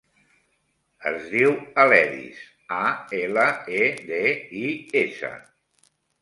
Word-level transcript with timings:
Es 1.09 1.27
diu 1.33 1.51
Aledis: 1.83 2.39
a, 2.77 2.79
ela, 3.19 3.45
e, 3.81 3.93
de, 4.09 4.23
i, 4.63 4.65
essa. 5.05 5.31